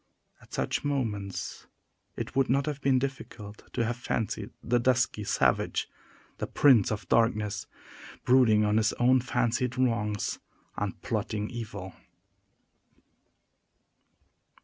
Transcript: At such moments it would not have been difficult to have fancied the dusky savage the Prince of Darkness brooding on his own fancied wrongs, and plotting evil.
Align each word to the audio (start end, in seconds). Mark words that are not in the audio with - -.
At 0.41 0.51
such 0.51 0.83
moments 0.83 1.67
it 2.15 2.35
would 2.35 2.49
not 2.49 2.65
have 2.65 2.81
been 2.81 2.97
difficult 2.97 3.71
to 3.73 3.85
have 3.85 3.97
fancied 3.97 4.49
the 4.63 4.79
dusky 4.79 5.23
savage 5.23 5.87
the 6.39 6.47
Prince 6.47 6.91
of 6.91 7.07
Darkness 7.07 7.67
brooding 8.25 8.65
on 8.65 8.77
his 8.77 8.93
own 8.93 9.19
fancied 9.19 9.77
wrongs, 9.77 10.39
and 10.75 10.99
plotting 11.03 11.51
evil. 11.51 11.93